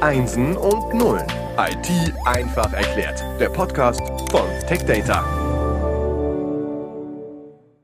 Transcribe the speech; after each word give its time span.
Einsen 0.00 0.56
und 0.56 0.94
Nullen. 0.94 1.26
IT 1.58 2.14
einfach 2.24 2.72
erklärt. 2.72 3.20
Der 3.40 3.48
Podcast 3.48 4.00
von 4.30 4.48
TechData. 4.68 5.24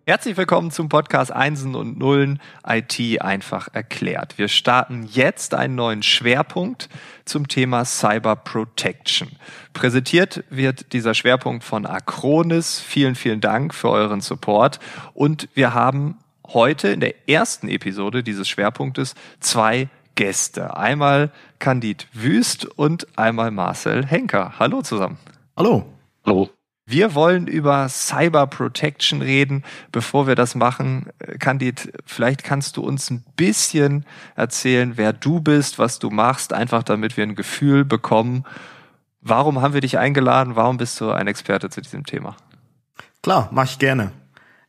Herzlich 0.07 0.37
willkommen 0.37 0.71
zum 0.71 0.89
Podcast 0.89 1.33
Einsen 1.33 1.75
und 1.75 1.99
Nullen 1.99 2.41
IT 2.65 3.21
einfach 3.21 3.67
erklärt. 3.73 4.39
Wir 4.39 4.47
starten 4.47 5.09
jetzt 5.11 5.55
einen 5.55 5.75
neuen 5.75 6.05
Schwerpunkt 6.05 6.89
zum 7.25 7.49
Thema 7.49 7.85
Cyber 7.85 8.37
Protection. 8.37 9.33
Präsentiert 9.73 10.45
wird 10.51 10.93
dieser 10.93 11.15
Schwerpunkt 11.15 11.65
von 11.65 11.85
Acronis. 11.85 12.79
Vielen, 12.79 13.17
vielen 13.17 13.41
Dank 13.41 13.75
für 13.75 13.91
euren 13.91 14.21
Support. 14.21 14.79
Und 15.15 15.49
wir 15.55 15.75
haben 15.75 16.19
heute 16.47 16.89
in 16.89 17.01
der 17.01 17.29
ersten 17.29 17.67
Episode 17.67 18.23
dieses 18.23 18.49
Schwerpunktes 18.49 19.17
zwei 19.41 19.89
Gäste. 20.15 20.77
Einmal 20.77 21.31
Candid 21.59 22.09
Wüst 22.13 22.65
und 22.65 23.07
einmal 23.19 23.51
Marcel 23.51 24.07
Henker. 24.07 24.59
Hallo 24.59 24.83
zusammen. 24.83 25.19
Hallo. 25.57 25.85
Hallo. 26.25 26.51
Wir 26.87 27.15
wollen 27.15 27.47
über 27.47 27.89
Cyber 27.89 28.47
Protection 28.47 29.23
reden. 29.23 29.65
Bevor 29.91 30.27
wir 30.27 30.35
das 30.35 30.55
machen, 30.55 31.07
Candid, 31.39 31.93
vielleicht 32.05 32.45
kannst 32.45 32.77
du 32.77 32.83
uns 32.83 33.11
ein 33.11 33.25
bisschen 33.37 34.05
erzählen, 34.37 34.93
wer 34.97 35.15
du 35.15 35.41
bist, 35.41 35.79
was 35.79 35.99
du 35.99 36.11
machst, 36.11 36.53
einfach 36.53 36.83
damit 36.83 37.17
wir 37.17 37.25
ein 37.25 37.37
Gefühl 37.37 37.87
bekommen. 37.87 38.45
Warum 39.23 39.63
haben 39.63 39.73
wir 39.73 39.81
dich 39.81 39.99
eingeladen? 39.99 40.57
Warum 40.57 40.77
bist 40.77 41.01
du 41.01 41.11
ein 41.11 41.27
Experte 41.27 41.71
zu 41.71 41.81
diesem 41.81 42.05
Thema? 42.05 42.37
Klar, 43.23 43.49
mache 43.51 43.67
ich 43.71 43.79
gerne. 43.79 44.13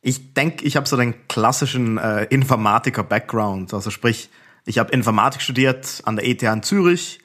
Ich 0.00 0.32
denke, 0.32 0.64
ich 0.64 0.76
habe 0.76 0.88
so 0.88 0.96
den 0.96 1.28
klassischen 1.28 1.98
äh, 1.98 2.24
Informatiker-Background. 2.24 3.74
Also 3.74 3.90
sprich, 3.90 4.30
ich 4.66 4.78
habe 4.78 4.92
Informatik 4.92 5.40
studiert 5.40 6.02
an 6.04 6.16
der 6.16 6.26
ETH 6.26 6.42
in 6.42 6.62
Zürich, 6.62 7.20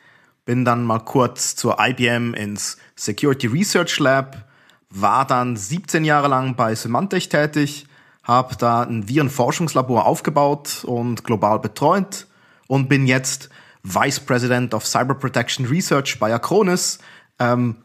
bin 0.46 0.64
dann 0.64 0.86
mal 0.86 1.00
kurz 1.00 1.56
zur 1.56 1.78
IBM 1.80 2.34
ins 2.36 2.78
Security 2.96 3.48
Research 3.48 4.00
Lab, 4.00 4.48
war 4.92 5.26
dann 5.26 5.58
17 5.58 6.06
Jahre 6.06 6.28
lang 6.28 6.56
bei 6.56 6.76
Symantec 6.76 7.30
tätig, 7.30 7.88
habe 8.24 8.56
da 8.58 8.84
ein 8.84 9.08
Virenforschungslabor 9.08 10.06
aufgebaut 10.06 10.84
und 10.86 11.24
global 11.24 11.60
betreut 11.60 12.28
und 12.68 12.88
bin 12.88 13.08
jetzt 13.08 13.50
Vice 13.84 14.20
President 14.20 14.76
of 14.76 14.86
Cyber 14.86 15.16
Protection 15.16 15.66
Research 15.66 16.20
bei 16.20 16.32
Acronis. 16.34 17.00
Ähm, 17.40 17.78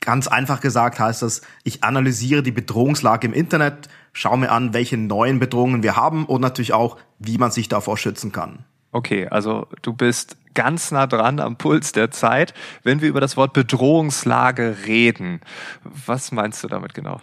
ganz 0.00 0.28
einfach 0.28 0.60
gesagt 0.60 1.00
heißt 1.00 1.22
das, 1.22 1.42
ich 1.64 1.84
analysiere 1.84 2.42
die 2.42 2.52
Bedrohungslage 2.52 3.26
im 3.26 3.32
Internet, 3.32 3.88
schaue 4.12 4.38
mir 4.38 4.50
an, 4.50 4.74
welche 4.74 4.96
neuen 4.96 5.38
Bedrohungen 5.38 5.82
wir 5.82 5.96
haben 5.96 6.24
und 6.26 6.40
natürlich 6.40 6.72
auch, 6.72 6.96
wie 7.18 7.38
man 7.38 7.50
sich 7.50 7.68
davor 7.68 7.96
schützen 7.96 8.32
kann. 8.32 8.64
Okay, 8.90 9.28
also 9.28 9.66
du 9.82 9.92
bist 9.92 10.36
ganz 10.54 10.90
nah 10.90 11.06
dran 11.06 11.40
am 11.40 11.56
Puls 11.56 11.92
der 11.92 12.10
Zeit. 12.10 12.54
Wenn 12.82 13.00
wir 13.00 13.08
über 13.08 13.20
das 13.20 13.36
Wort 13.36 13.52
Bedrohungslage 13.52 14.78
reden, 14.86 15.40
was 15.84 16.32
meinst 16.32 16.64
du 16.64 16.68
damit 16.68 16.94
genau? 16.94 17.20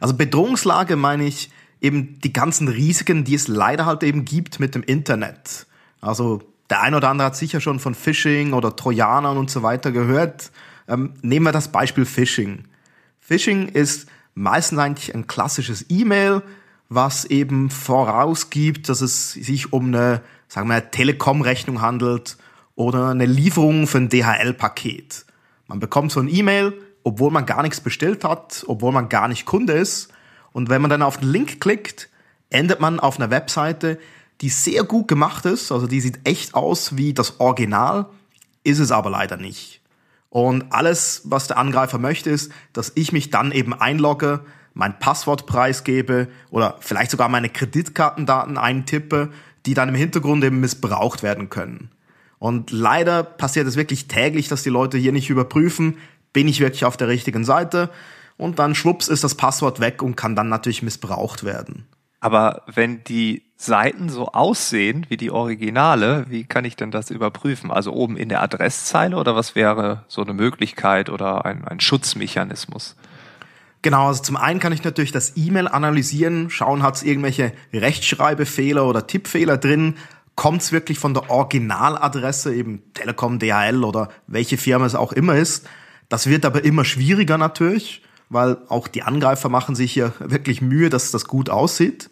Also 0.00 0.14
Bedrohungslage 0.14 0.96
meine 0.96 1.24
ich 1.24 1.50
eben 1.80 2.20
die 2.20 2.32
ganzen 2.32 2.68
Risiken, 2.68 3.24
die 3.24 3.34
es 3.34 3.48
leider 3.48 3.84
halt 3.84 4.02
eben 4.02 4.24
gibt 4.24 4.60
mit 4.60 4.74
dem 4.74 4.82
Internet. 4.82 5.66
Also 6.00 6.40
der 6.70 6.82
eine 6.82 6.96
oder 6.96 7.10
andere 7.10 7.26
hat 7.26 7.36
sicher 7.36 7.60
schon 7.60 7.78
von 7.78 7.94
Phishing 7.94 8.52
oder 8.52 8.74
Trojanern 8.74 9.36
und 9.36 9.50
so 9.50 9.62
weiter 9.62 9.92
gehört. 9.92 10.50
Ähm, 10.88 11.14
nehmen 11.22 11.46
wir 11.46 11.52
das 11.52 11.72
Beispiel 11.72 12.04
Phishing. 12.04 12.64
Phishing 13.20 13.68
ist 13.68 14.08
meistens 14.34 14.78
eigentlich 14.78 15.14
ein 15.14 15.26
klassisches 15.26 15.86
E-Mail, 15.88 16.42
was 16.88 17.24
eben 17.24 17.70
vorausgibt, 17.70 18.88
dass 18.88 19.00
es 19.00 19.32
sich 19.32 19.72
um 19.72 19.86
eine, 19.88 20.22
sagen 20.46 20.68
wir, 20.68 20.90
Telekom-Rechnung 20.90 21.80
handelt 21.80 22.36
oder 22.76 23.08
eine 23.08 23.26
Lieferung 23.26 23.86
für 23.86 23.98
ein 23.98 24.08
DHL-Paket. 24.08 25.26
Man 25.66 25.80
bekommt 25.80 26.12
so 26.12 26.20
ein 26.20 26.28
E-Mail, 26.28 26.74
obwohl 27.02 27.30
man 27.30 27.46
gar 27.46 27.62
nichts 27.62 27.80
bestellt 27.80 28.24
hat, 28.24 28.64
obwohl 28.68 28.92
man 28.92 29.08
gar 29.08 29.26
nicht 29.28 29.46
Kunde 29.46 29.72
ist. 29.72 30.12
Und 30.52 30.68
wenn 30.68 30.80
man 30.80 30.90
dann 30.90 31.02
auf 31.02 31.18
den 31.18 31.30
Link 31.30 31.60
klickt, 31.60 32.08
endet 32.50 32.80
man 32.80 33.00
auf 33.00 33.18
einer 33.18 33.30
Webseite, 33.30 33.98
die 34.40 34.48
sehr 34.48 34.84
gut 34.84 35.08
gemacht 35.08 35.46
ist, 35.46 35.72
also 35.72 35.86
die 35.86 36.00
sieht 36.00 36.20
echt 36.24 36.54
aus 36.54 36.96
wie 36.96 37.14
das 37.14 37.40
Original, 37.40 38.06
ist 38.62 38.78
es 38.78 38.92
aber 38.92 39.10
leider 39.10 39.36
nicht. 39.36 39.80
Und 40.36 40.66
alles, 40.70 41.22
was 41.24 41.46
der 41.46 41.56
Angreifer 41.56 41.96
möchte, 41.96 42.28
ist, 42.28 42.52
dass 42.74 42.92
ich 42.94 43.10
mich 43.10 43.30
dann 43.30 43.52
eben 43.52 43.72
einlogge, 43.72 44.40
mein 44.74 44.98
Passwort 44.98 45.46
preisgebe 45.46 46.28
oder 46.50 46.76
vielleicht 46.80 47.10
sogar 47.10 47.30
meine 47.30 47.48
Kreditkartendaten 47.48 48.58
eintippe, 48.58 49.30
die 49.64 49.72
dann 49.72 49.88
im 49.88 49.94
Hintergrund 49.94 50.44
eben 50.44 50.60
missbraucht 50.60 51.22
werden 51.22 51.48
können. 51.48 51.88
Und 52.38 52.70
leider 52.70 53.22
passiert 53.22 53.66
es 53.66 53.76
wirklich 53.76 54.08
täglich, 54.08 54.48
dass 54.48 54.62
die 54.62 54.68
Leute 54.68 54.98
hier 54.98 55.12
nicht 55.12 55.30
überprüfen, 55.30 55.96
bin 56.34 56.48
ich 56.48 56.60
wirklich 56.60 56.84
auf 56.84 56.98
der 56.98 57.08
richtigen 57.08 57.46
Seite 57.46 57.88
und 58.36 58.58
dann 58.58 58.74
schwupps 58.74 59.08
ist 59.08 59.24
das 59.24 59.36
Passwort 59.36 59.80
weg 59.80 60.02
und 60.02 60.16
kann 60.16 60.36
dann 60.36 60.50
natürlich 60.50 60.82
missbraucht 60.82 61.44
werden. 61.44 61.86
Aber 62.20 62.60
wenn 62.66 63.02
die 63.04 63.45
Seiten 63.58 64.10
so 64.10 64.28
aussehen 64.28 65.06
wie 65.08 65.16
die 65.16 65.30
Originale, 65.30 66.26
wie 66.28 66.44
kann 66.44 66.66
ich 66.66 66.76
denn 66.76 66.90
das 66.90 67.10
überprüfen? 67.10 67.70
Also 67.70 67.92
oben 67.92 68.16
in 68.16 68.28
der 68.28 68.42
Adresszeile 68.42 69.16
oder 69.16 69.34
was 69.34 69.54
wäre 69.54 70.04
so 70.08 70.22
eine 70.22 70.34
Möglichkeit 70.34 71.08
oder 71.08 71.46
ein, 71.46 71.66
ein 71.66 71.80
Schutzmechanismus? 71.80 72.96
Genau, 73.80 74.08
also 74.08 74.22
zum 74.22 74.36
einen 74.36 74.60
kann 74.60 74.72
ich 74.72 74.84
natürlich 74.84 75.12
das 75.12 75.36
E-Mail 75.36 75.68
analysieren, 75.68 76.50
schauen, 76.50 76.82
hat 76.82 76.96
es 76.96 77.02
irgendwelche 77.02 77.52
Rechtschreibfehler 77.72 78.86
oder 78.86 79.06
Tippfehler 79.06 79.56
drin, 79.56 79.94
kommt 80.34 80.60
es 80.60 80.72
wirklich 80.72 80.98
von 80.98 81.14
der 81.14 81.30
Originaladresse, 81.30 82.54
eben 82.54 82.82
Telekom, 82.92 83.38
DHL 83.38 83.84
oder 83.84 84.10
welche 84.26 84.58
Firma 84.58 84.84
es 84.84 84.94
auch 84.94 85.12
immer 85.12 85.36
ist. 85.36 85.66
Das 86.08 86.26
wird 86.26 86.44
aber 86.44 86.64
immer 86.64 86.84
schwieriger 86.84 87.38
natürlich, 87.38 88.02
weil 88.28 88.58
auch 88.68 88.86
die 88.86 89.02
Angreifer 89.02 89.48
machen 89.48 89.74
sich 89.74 89.92
hier 89.92 90.12
wirklich 90.18 90.60
Mühe, 90.60 90.90
dass 90.90 91.10
das 91.10 91.26
gut 91.26 91.48
aussieht. 91.48 92.10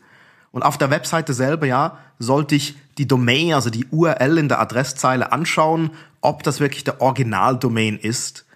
Und 0.54 0.62
auf 0.62 0.78
der 0.78 0.88
Webseite 0.91 1.34
selber, 1.34 1.66
ja, 1.66 1.98
sollte 2.20 2.54
ich 2.54 2.76
die 2.97 3.09
Domain, 3.09 3.54
also 3.54 3.70
die 3.70 3.87
URL 3.91 4.38
in 4.38 4.48
der 4.48 4.60
Adresszeile 4.60 5.32
anschauen, 5.32 5.91
ob 6.20 6.44
das 6.44 6.60
wirklich 6.60 6.84
der 6.84 7.00
Originaldomain 7.00 7.98
ist. 7.98 8.47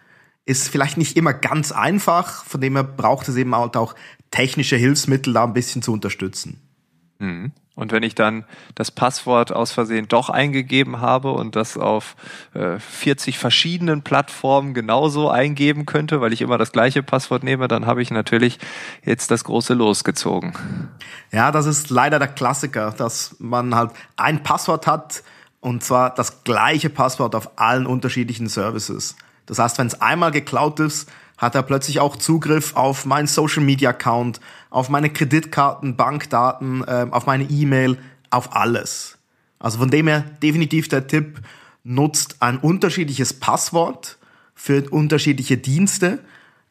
Ist 0.46 0.68
vielleicht 0.68 0.96
nicht 0.96 1.16
immer 1.16 1.34
ganz 1.34 1.72
einfach, 1.72 2.44
von 2.44 2.60
dem 2.60 2.76
her 2.76 2.84
braucht 2.84 3.26
es 3.26 3.34
eben 3.34 3.52
halt 3.52 3.76
auch 3.76 3.96
technische 4.30 4.76
Hilfsmittel, 4.76 5.32
da 5.32 5.42
ein 5.42 5.54
bisschen 5.54 5.82
zu 5.82 5.92
unterstützen. 5.92 6.67
Mhm. 7.18 7.52
Und 7.78 7.92
wenn 7.92 8.02
ich 8.02 8.16
dann 8.16 8.44
das 8.74 8.90
Passwort 8.90 9.52
aus 9.52 9.70
Versehen 9.70 10.08
doch 10.08 10.30
eingegeben 10.30 11.00
habe 11.00 11.30
und 11.30 11.54
das 11.54 11.76
auf 11.76 12.16
äh, 12.52 12.80
40 12.80 13.38
verschiedenen 13.38 14.02
Plattformen 14.02 14.74
genauso 14.74 15.30
eingeben 15.30 15.86
könnte, 15.86 16.20
weil 16.20 16.32
ich 16.32 16.40
immer 16.42 16.58
das 16.58 16.72
gleiche 16.72 17.04
Passwort 17.04 17.44
nehme, 17.44 17.68
dann 17.68 17.86
habe 17.86 18.02
ich 18.02 18.10
natürlich 18.10 18.58
jetzt 19.04 19.30
das 19.30 19.44
große 19.44 19.74
losgezogen. 19.74 20.54
Ja, 21.30 21.52
das 21.52 21.66
ist 21.66 21.88
leider 21.90 22.18
der 22.18 22.26
Klassiker, 22.26 22.90
dass 22.90 23.36
man 23.38 23.76
halt 23.76 23.92
ein 24.16 24.42
Passwort 24.42 24.88
hat 24.88 25.22
und 25.60 25.84
zwar 25.84 26.12
das 26.12 26.42
gleiche 26.42 26.90
Passwort 26.90 27.36
auf 27.36 27.60
allen 27.60 27.86
unterschiedlichen 27.86 28.48
Services. 28.48 29.14
Das 29.46 29.60
heißt, 29.60 29.78
wenn 29.78 29.86
es 29.86 30.00
einmal 30.00 30.32
geklaut 30.32 30.80
ist, 30.80 31.08
hat 31.38 31.54
er 31.54 31.62
plötzlich 31.62 32.00
auch 32.00 32.16
Zugriff 32.16 32.76
auf 32.76 33.06
meinen 33.06 33.28
Social 33.28 33.62
Media 33.62 33.90
Account, 33.90 34.40
auf 34.70 34.88
meine 34.88 35.08
Kreditkarten, 35.10 35.96
Bankdaten, 35.96 36.84
äh, 36.86 37.06
auf 37.10 37.26
meine 37.26 37.44
E-Mail, 37.44 37.96
auf 38.30 38.54
alles. 38.54 39.16
Also 39.58 39.78
von 39.78 39.90
dem 39.90 40.08
her 40.08 40.24
definitiv 40.42 40.88
der 40.88 41.06
Tipp, 41.06 41.40
nutzt 41.84 42.42
ein 42.42 42.58
unterschiedliches 42.58 43.32
Passwort 43.32 44.18
für 44.54 44.90
unterschiedliche 44.90 45.56
Dienste. 45.56 46.18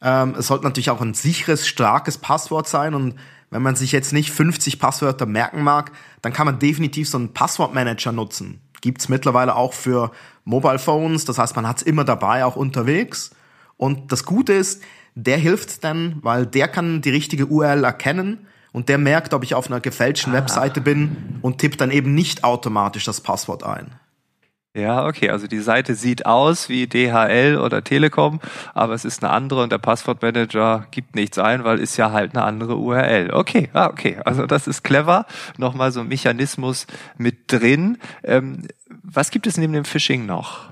Ähm, 0.00 0.36
es 0.38 0.46
sollte 0.46 0.64
natürlich 0.64 0.90
auch 0.90 1.00
ein 1.00 1.14
sicheres, 1.14 1.66
starkes 1.66 2.18
Passwort 2.18 2.68
sein 2.68 2.94
und 2.94 3.14
wenn 3.50 3.62
man 3.62 3.76
sich 3.76 3.92
jetzt 3.92 4.12
nicht 4.12 4.30
50 4.30 4.78
Passwörter 4.78 5.24
merken 5.24 5.62
mag, 5.62 5.90
dann 6.20 6.34
kann 6.34 6.46
man 6.46 6.58
definitiv 6.58 7.08
so 7.08 7.16
einen 7.16 7.32
Passwortmanager 7.32 8.12
nutzen. 8.12 8.60
Gibt's 8.82 9.08
mittlerweile 9.08 9.56
auch 9.56 9.72
für 9.72 10.12
Mobile 10.44 10.78
Phones, 10.78 11.24
das 11.24 11.38
heißt, 11.38 11.56
man 11.56 11.66
hat's 11.66 11.82
immer 11.82 12.04
dabei, 12.04 12.44
auch 12.44 12.56
unterwegs. 12.56 13.30
Und 13.78 14.12
das 14.12 14.24
Gute 14.24 14.52
ist, 14.52 14.82
der 15.14 15.38
hilft 15.38 15.82
dann, 15.82 16.18
weil 16.20 16.44
der 16.44 16.68
kann 16.68 17.00
die 17.00 17.10
richtige 17.10 17.46
URL 17.46 17.84
erkennen 17.84 18.46
und 18.72 18.90
der 18.90 18.98
merkt, 18.98 19.32
ob 19.32 19.42
ich 19.42 19.54
auf 19.54 19.68
einer 19.68 19.80
gefälschten 19.80 20.32
ah. 20.34 20.36
Webseite 20.36 20.82
bin 20.82 21.38
und 21.40 21.58
tippt 21.58 21.80
dann 21.80 21.90
eben 21.90 22.14
nicht 22.14 22.44
automatisch 22.44 23.04
das 23.04 23.22
Passwort 23.22 23.64
ein. 23.64 23.94
Ja, 24.74 25.06
okay, 25.06 25.30
also 25.30 25.46
die 25.46 25.58
Seite 25.58 25.94
sieht 25.94 26.26
aus 26.26 26.68
wie 26.68 26.86
DHL 26.86 27.58
oder 27.58 27.82
Telekom, 27.82 28.38
aber 28.74 28.94
es 28.94 29.04
ist 29.04 29.24
eine 29.24 29.32
andere 29.32 29.62
und 29.62 29.72
der 29.72 29.78
Passwortmanager 29.78 30.86
gibt 30.90 31.16
nichts 31.16 31.38
ein, 31.38 31.64
weil 31.64 31.80
ist 31.80 31.96
ja 31.96 32.12
halt 32.12 32.36
eine 32.36 32.44
andere 32.44 32.76
URL. 32.76 33.32
Okay, 33.32 33.70
ah, 33.72 33.86
okay, 33.86 34.18
also 34.24 34.46
das 34.46 34.68
ist 34.68 34.84
clever. 34.84 35.26
Nochmal 35.56 35.90
so 35.90 36.00
ein 36.00 36.08
Mechanismus 36.08 36.86
mit 37.16 37.50
drin. 37.50 37.98
Ähm, 38.22 38.68
was 39.02 39.30
gibt 39.30 39.48
es 39.48 39.56
neben 39.56 39.72
dem 39.72 39.84
Phishing 39.84 40.26
noch? 40.26 40.68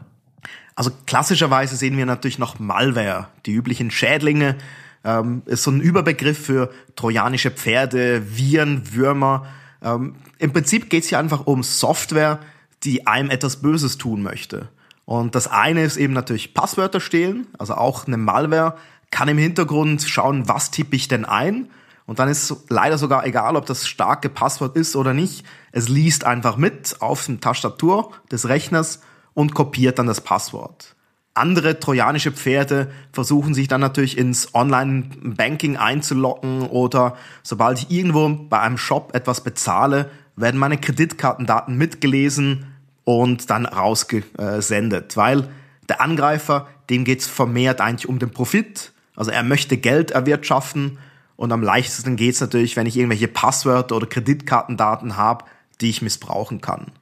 Also 0.76 0.90
klassischerweise 1.06 1.74
sehen 1.74 1.96
wir 1.96 2.06
natürlich 2.06 2.38
noch 2.38 2.58
Malware, 2.58 3.28
die 3.46 3.52
üblichen 3.52 3.90
Schädlinge, 3.90 4.56
ähm, 5.04 5.42
ist 5.46 5.62
so 5.62 5.70
ein 5.70 5.80
Überbegriff 5.80 6.38
für 6.38 6.70
trojanische 6.96 7.50
Pferde, 7.50 8.36
Viren, 8.36 8.94
Würmer. 8.94 9.46
Ähm, 9.82 10.16
Im 10.38 10.52
Prinzip 10.52 10.90
geht 10.90 11.04
es 11.04 11.08
hier 11.08 11.18
einfach 11.18 11.46
um 11.46 11.62
Software, 11.62 12.40
die 12.84 13.06
einem 13.06 13.30
etwas 13.30 13.56
Böses 13.62 13.96
tun 13.96 14.22
möchte. 14.22 14.68
Und 15.06 15.34
das 15.34 15.48
eine 15.48 15.82
ist 15.82 15.96
eben 15.96 16.12
natürlich 16.12 16.52
Passwörter 16.52 17.00
stehlen, 17.00 17.46
also 17.58 17.74
auch 17.74 18.06
eine 18.06 18.16
Malware 18.16 18.76
kann 19.10 19.28
im 19.28 19.38
Hintergrund 19.38 20.02
schauen, 20.02 20.48
was 20.48 20.72
tippe 20.72 20.96
ich 20.96 21.08
denn 21.08 21.24
ein. 21.24 21.70
Und 22.06 22.18
dann 22.18 22.28
ist 22.28 22.54
leider 22.68 22.98
sogar 22.98 23.24
egal, 23.24 23.56
ob 23.56 23.66
das 23.66 23.88
starke 23.88 24.28
Passwort 24.28 24.76
ist 24.76 24.94
oder 24.94 25.14
nicht. 25.14 25.44
Es 25.72 25.88
liest 25.88 26.24
einfach 26.24 26.56
mit 26.56 26.96
auf 27.00 27.24
dem 27.24 27.40
Tastatur 27.40 28.12
des 28.30 28.48
Rechners 28.48 29.00
und 29.36 29.54
kopiert 29.54 29.98
dann 29.98 30.06
das 30.06 30.22
Passwort. 30.22 30.96
Andere 31.34 31.78
trojanische 31.78 32.32
Pferde 32.32 32.90
versuchen 33.12 33.52
sich 33.52 33.68
dann 33.68 33.82
natürlich 33.82 34.16
ins 34.16 34.54
Online-Banking 34.54 35.76
einzulocken 35.76 36.62
oder 36.62 37.16
sobald 37.42 37.78
ich 37.78 37.90
irgendwo 37.90 38.30
bei 38.30 38.58
einem 38.58 38.78
Shop 38.78 39.14
etwas 39.14 39.42
bezahle, 39.42 40.10
werden 40.36 40.58
meine 40.58 40.78
Kreditkartendaten 40.78 41.76
mitgelesen 41.76 42.72
und 43.04 43.50
dann 43.50 43.66
rausgesendet, 43.66 45.18
weil 45.18 45.50
der 45.90 46.00
Angreifer, 46.00 46.66
dem 46.88 47.04
geht's 47.04 47.26
vermehrt 47.26 47.82
eigentlich 47.82 48.08
um 48.08 48.18
den 48.18 48.30
Profit. 48.30 48.92
Also 49.14 49.30
er 49.30 49.42
möchte 49.42 49.76
Geld 49.76 50.12
erwirtschaften 50.12 50.98
und 51.36 51.52
am 51.52 51.62
leichtesten 51.62 52.16
geht's 52.16 52.40
natürlich, 52.40 52.76
wenn 52.76 52.86
ich 52.86 52.96
irgendwelche 52.96 53.28
Passwörter 53.28 53.96
oder 53.96 54.06
Kreditkartendaten 54.06 55.18
habe, 55.18 55.44
die 55.82 55.90
ich 55.90 56.00
missbrauchen 56.00 56.62
kann. 56.62 56.92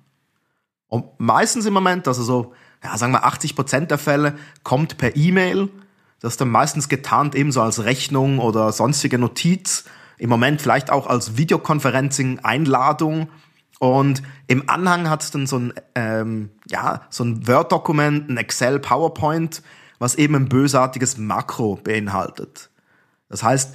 Und 0.94 1.19
meistens 1.19 1.67
im 1.67 1.75
Moment, 1.75 2.06
also 2.06 2.23
so, 2.23 2.52
ja, 2.85 2.96
sagen 2.96 3.12
wir 3.12 3.25
80 3.25 3.56
Prozent 3.56 3.91
der 3.91 3.99
Fälle, 3.99 4.37
kommt 4.62 4.96
per 4.96 5.17
E-Mail. 5.17 5.69
Das 6.20 6.35
ist 6.35 6.41
dann 6.41 6.50
meistens 6.50 6.88
getarnt 6.88 7.35
ebenso 7.35 7.62
als 7.62 7.82
Rechnung 7.82 8.38
oder 8.38 8.70
sonstige 8.70 9.19
Notiz. 9.19 9.87
Im 10.19 10.31
Moment 10.31 10.62
vielleicht 10.62 10.93
auch 10.93 11.08
als 11.08 11.37
Videoconferencing-Einladung. 11.37 13.29
Und 13.81 14.23
im 14.46 14.70
Anhang 14.70 15.11
hat 15.11 15.25
es 15.25 15.32
dann 15.32 15.49
so 15.49 15.58
ein, 15.58 15.73
ähm, 15.96 16.50
ja, 16.69 17.00
so 17.11 17.25
ein 17.25 17.44
Word-Dokument, 17.49 18.31
ein 18.31 18.37
Excel, 18.37 18.79
PowerPoint, 18.79 19.64
was 19.99 20.14
eben 20.14 20.37
ein 20.37 20.49
bösartiges 20.49 21.19
Makro 21.19 21.75
beinhaltet. 21.75 22.70
Das 23.29 23.43
heißt, 23.43 23.75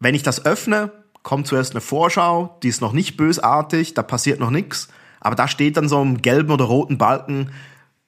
wenn 0.00 0.14
ich 0.14 0.22
das 0.22 0.44
öffne, 0.44 0.92
kommt 1.22 1.46
zuerst 1.46 1.70
eine 1.70 1.80
Vorschau, 1.80 2.58
die 2.62 2.68
ist 2.68 2.82
noch 2.82 2.92
nicht 2.92 3.16
bösartig, 3.16 3.94
da 3.94 4.02
passiert 4.02 4.38
noch 4.38 4.50
nichts, 4.50 4.88
aber 5.20 5.34
da 5.34 5.48
steht 5.48 5.76
dann 5.76 5.88
so 5.88 6.00
im 6.02 6.22
gelben 6.22 6.50
oder 6.50 6.64
roten 6.64 6.98
Balken, 6.98 7.50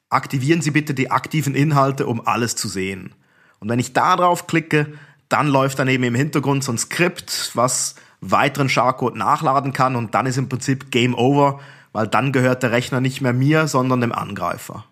aktivieren 0.08 0.62
Sie 0.62 0.70
bitte 0.70 0.94
die 0.94 1.10
aktiven 1.10 1.54
Inhalte, 1.54 2.06
um 2.06 2.26
alles 2.26 2.56
zu 2.56 2.68
sehen. 2.68 3.14
Und 3.60 3.68
wenn 3.68 3.78
ich 3.78 3.92
da 3.92 4.16
drauf 4.16 4.46
klicke, 4.46 4.92
dann 5.28 5.46
läuft 5.46 5.78
dann 5.78 5.88
eben 5.88 6.04
im 6.04 6.14
Hintergrund 6.14 6.64
so 6.64 6.72
ein 6.72 6.78
Skript, 6.78 7.52
was 7.54 7.94
weiteren 8.20 8.68
Schadcode 8.68 9.16
nachladen 9.16 9.72
kann 9.72 9.96
und 9.96 10.14
dann 10.14 10.26
ist 10.26 10.36
im 10.36 10.48
Prinzip 10.48 10.90
Game 10.90 11.14
Over, 11.14 11.60
weil 11.92 12.06
dann 12.06 12.32
gehört 12.32 12.62
der 12.62 12.72
Rechner 12.72 13.00
nicht 13.00 13.20
mehr 13.20 13.32
mir, 13.32 13.66
sondern 13.66 14.00
dem 14.00 14.12
Angreifer. 14.12 14.84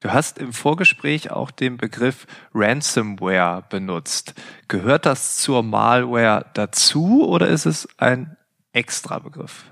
Du 0.00 0.12
hast 0.12 0.38
im 0.38 0.52
Vorgespräch 0.52 1.30
auch 1.30 1.52
den 1.52 1.76
Begriff 1.76 2.26
Ransomware 2.54 3.64
benutzt. 3.68 4.34
Gehört 4.66 5.06
das 5.06 5.36
zur 5.36 5.62
Malware 5.62 6.46
dazu 6.54 7.24
oder 7.28 7.46
ist 7.46 7.66
es 7.66 7.88
ein 7.98 8.36
extra 8.72 9.20
Begriff? 9.20 9.64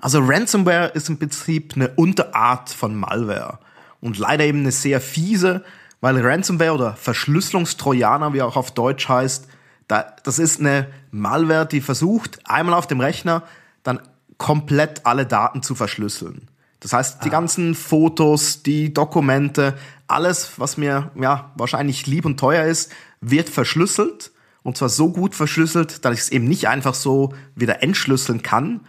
Also 0.00 0.20
Ransomware 0.22 0.88
ist 0.94 1.08
im 1.08 1.18
Prinzip 1.18 1.74
eine 1.74 1.88
Unterart 1.90 2.70
von 2.70 2.94
Malware 2.94 3.58
und 4.00 4.18
leider 4.18 4.44
eben 4.44 4.60
eine 4.60 4.72
sehr 4.72 5.00
fiese, 5.00 5.64
weil 6.00 6.24
Ransomware 6.24 6.72
oder 6.72 6.94
Verschlüsselungstrojaner, 6.94 8.32
wie 8.32 8.42
auch 8.42 8.56
auf 8.56 8.70
Deutsch 8.70 9.08
heißt, 9.08 9.48
das 9.88 10.38
ist 10.38 10.60
eine 10.60 10.86
Malware, 11.10 11.66
die 11.66 11.80
versucht, 11.80 12.40
einmal 12.44 12.74
auf 12.74 12.86
dem 12.86 13.00
Rechner 13.00 13.42
dann 13.82 14.00
komplett 14.36 15.06
alle 15.06 15.26
Daten 15.26 15.62
zu 15.62 15.74
verschlüsseln. 15.74 16.48
Das 16.80 16.92
heißt, 16.92 17.24
die 17.24 17.28
ah. 17.28 17.32
ganzen 17.32 17.74
Fotos, 17.74 18.62
die 18.62 18.94
Dokumente, 18.94 19.76
alles, 20.06 20.52
was 20.58 20.76
mir 20.76 21.10
ja 21.20 21.50
wahrscheinlich 21.56 22.06
lieb 22.06 22.24
und 22.24 22.38
teuer 22.38 22.64
ist, 22.64 22.92
wird 23.20 23.48
verschlüsselt. 23.48 24.30
Und 24.62 24.76
zwar 24.76 24.88
so 24.88 25.10
gut 25.10 25.34
verschlüsselt, 25.34 26.04
dass 26.04 26.14
ich 26.14 26.20
es 26.20 26.28
eben 26.30 26.46
nicht 26.46 26.68
einfach 26.68 26.94
so 26.94 27.34
wieder 27.54 27.82
entschlüsseln 27.82 28.42
kann. 28.42 28.80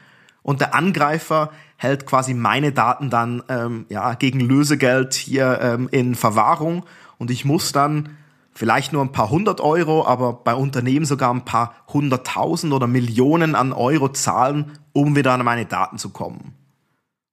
Und 0.42 0.62
der 0.62 0.74
Angreifer 0.74 1.52
hält 1.78 2.06
quasi 2.06 2.34
meine 2.34 2.72
Daten 2.72 3.10
dann 3.10 3.44
ähm, 3.50 3.86
ja, 3.90 4.14
gegen 4.14 4.40
Lösegeld 4.40 5.14
hier 5.14 5.60
ähm, 5.62 5.90
in 5.92 6.16
Verwahrung. 6.16 6.86
Und 7.18 7.32
ich 7.32 7.46
muss 7.46 7.72
dann 7.72 8.18
vielleicht 8.54 8.92
nur 8.92 9.04
ein 9.04 9.12
paar 9.12 9.30
hundert 9.30 9.62
Euro, 9.62 10.06
aber 10.06 10.34
bei 10.34 10.54
Unternehmen 10.54 11.06
sogar 11.06 11.34
ein 11.34 11.46
paar 11.46 11.76
hunderttausend 11.88 12.74
oder 12.74 12.88
Millionen 12.88 13.56
an 13.56 13.74
Euro 13.74 14.10
zahlen, 14.10 14.72
um 14.92 15.16
wieder 15.16 15.34
an 15.34 15.46
meine 15.46 15.66
Daten 15.66 15.98
zu 15.98 16.10
kommen. 16.10 16.54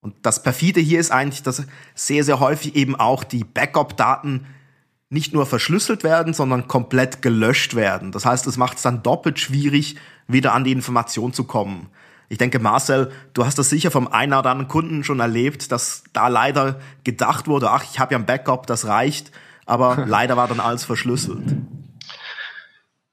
Und 0.01 0.15
das 0.23 0.43
perfide 0.43 0.81
hier 0.81 1.01
ist 1.01 1.11
eigentlich, 1.11 1.43
dass 1.43 1.65
sehr, 1.97 2.23
sehr 2.23 2.39
häufig 2.39 2.77
eben 2.77 2.95
auch 2.95 3.25
die 3.25 3.43
Backup-Daten 3.43 4.47
nicht 5.09 5.33
nur 5.33 5.47
verschlüsselt 5.47 6.05
werden, 6.05 6.35
sondern 6.35 6.69
komplett 6.69 7.23
gelöscht 7.23 7.75
werden. 7.75 8.13
Das 8.13 8.25
heißt, 8.25 8.47
es 8.47 8.57
macht 8.57 8.77
es 8.77 8.83
dann 8.83 9.03
doppelt 9.03 9.41
schwierig, 9.41 9.97
wieder 10.29 10.53
an 10.53 10.63
die 10.63 10.73
Information 10.73 11.33
zu 11.33 11.45
kommen. 11.45 11.89
Ich 12.29 12.39
denke, 12.39 12.59
Marcel, 12.59 13.13
du 13.35 13.45
hast 13.45 13.59
das 13.59 13.71
sicher 13.71 13.91
vom 13.91 14.09
einen 14.09 14.33
oder 14.33 14.51
anderen 14.51 14.69
Kunden 14.69 15.05
schon 15.05 15.21
erlebt, 15.21 15.71
dass 15.71 16.05
da 16.13 16.29
leider 16.29 16.81
gedacht 17.05 17.47
wurde, 17.47 17.71
ach, 17.71 17.85
ich 17.85 17.99
habe 17.99 18.15
ja 18.15 18.19
ein 18.19 18.27
Backup, 18.27 18.67
das 18.67 18.87
reicht, 18.87 19.31
aber 19.65 20.05
leider 20.07 20.37
war 20.37 20.49
dann 20.49 20.61
alles 20.61 20.85
verschlüsselt. 20.85 21.57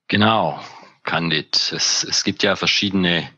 Genau, 0.07 0.59
Candid. 1.03 1.71
Es, 1.75 2.03
es 2.03 2.23
gibt 2.23 2.43
ja 2.43 2.55
verschiedene 2.55 3.29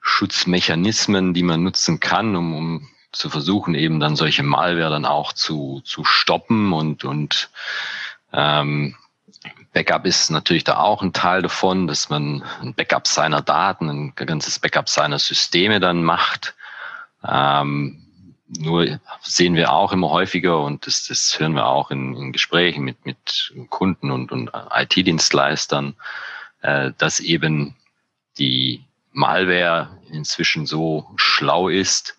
Schutzmechanismen, 0.00 1.32
die 1.32 1.42
man 1.42 1.62
nutzen 1.62 1.98
kann, 2.00 2.36
um, 2.36 2.54
um 2.54 2.88
zu 3.10 3.30
versuchen, 3.30 3.74
eben 3.74 4.00
dann 4.00 4.16
solche 4.16 4.42
Malware 4.42 4.90
dann 4.90 5.06
auch 5.06 5.32
zu, 5.32 5.80
zu 5.84 6.04
stoppen 6.04 6.72
und, 6.72 7.04
und 7.04 7.48
ähm, 8.32 8.96
Backup 9.72 10.06
ist 10.06 10.30
natürlich 10.30 10.64
da 10.64 10.78
auch 10.78 11.02
ein 11.02 11.12
Teil 11.12 11.42
davon, 11.42 11.86
dass 11.86 12.08
man 12.08 12.44
ein 12.62 12.74
Backup 12.74 13.06
seiner 13.06 13.42
Daten, 13.42 13.88
ein 13.88 14.14
ganzes 14.14 14.58
Backup 14.58 14.88
seiner 14.88 15.18
Systeme 15.18 15.80
dann 15.80 16.02
macht. 16.02 16.54
Ähm, 17.26 18.00
nur 18.46 19.00
sehen 19.22 19.56
wir 19.56 19.72
auch 19.72 19.92
immer 19.92 20.10
häufiger 20.10 20.60
und 20.60 20.86
das, 20.86 21.06
das 21.06 21.38
hören 21.38 21.54
wir 21.54 21.66
auch 21.66 21.90
in, 21.90 22.14
in 22.14 22.32
Gesprächen 22.32 22.84
mit, 22.84 23.04
mit 23.04 23.52
Kunden 23.68 24.10
und, 24.10 24.30
und 24.32 24.50
IT-Dienstleistern, 24.54 25.94
äh, 26.60 26.92
dass 26.98 27.20
eben 27.20 27.74
die 28.38 28.84
Malware 29.12 29.98
inzwischen 30.10 30.66
so 30.66 31.10
schlau 31.16 31.68
ist, 31.68 32.16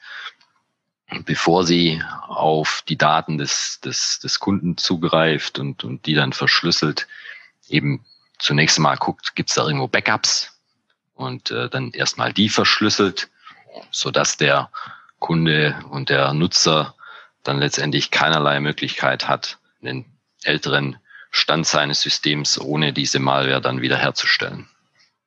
bevor 1.25 1.65
sie 1.65 2.01
auf 2.27 2.83
die 2.87 2.97
Daten 2.97 3.37
des, 3.37 3.79
des, 3.81 4.19
des 4.19 4.39
Kunden 4.39 4.77
zugreift 4.77 5.59
und, 5.59 5.83
und 5.83 6.05
die 6.05 6.13
dann 6.13 6.33
verschlüsselt, 6.33 7.07
eben 7.69 8.05
zunächst 8.39 8.79
mal 8.79 8.95
guckt, 8.95 9.35
gibt 9.35 9.49
es 9.49 9.55
da 9.55 9.65
irgendwo 9.65 9.87
Backups 9.87 10.59
und 11.13 11.51
äh, 11.51 11.69
dann 11.69 11.91
erstmal 11.91 12.33
die 12.33 12.49
verschlüsselt, 12.49 13.29
so 13.91 14.11
dass 14.11 14.37
der 14.37 14.69
Kunde 15.19 15.79
und 15.89 16.09
der 16.09 16.33
Nutzer 16.33 16.95
dann 17.43 17.59
letztendlich 17.59 18.11
keinerlei 18.11 18.59
Möglichkeit 18.59 19.27
hat, 19.27 19.59
den 19.81 20.05
älteren 20.43 20.97
Stand 21.31 21.67
seines 21.67 22.01
Systems 22.01 22.59
ohne 22.59 22.93
diese 22.93 23.19
Malware 23.19 23.61
dann 23.61 23.81
wiederherzustellen. 23.81 24.67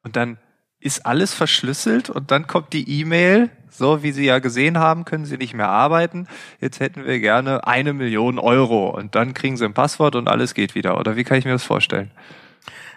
Und 0.03 0.17
dann 0.17 0.39
ist 0.81 1.07
alles 1.07 1.35
verschlüsselt 1.35 2.09
und 2.11 2.31
dann 2.31 2.47
kommt 2.47 2.73
die 2.73 3.01
E-Mail, 3.01 3.51
so 3.71 4.03
wie 4.03 4.13
Sie 4.13 4.25
ja 4.25 4.39
gesehen 4.39 4.79
haben, 4.79 5.05
können 5.05 5.25
Sie 5.25 5.37
nicht 5.37 5.55
mehr 5.55 5.69
arbeiten. 5.69 6.27
Jetzt 6.61 6.81
hätten 6.81 7.05
wir 7.05 7.21
gerne 7.21 7.67
eine 7.67 7.93
Million 7.93 8.39
Euro 8.39 8.91
und 8.91 9.15
dann 9.15 9.35
kriegen 9.35 9.57
Sie 9.57 9.65
ein 9.65 9.75
Passwort 9.75 10.15
und 10.17 10.29
alles 10.29 10.55
geht 10.55 10.75
wieder. 10.75 10.99
Oder 10.99 11.17
wie 11.17 11.25
kann 11.25 11.39
ich 11.39 11.45
mir 11.45 11.53
das 11.53 11.65
vorstellen? 11.65 12.11